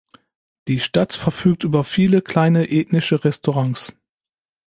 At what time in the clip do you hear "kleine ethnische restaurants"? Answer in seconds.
2.23-3.93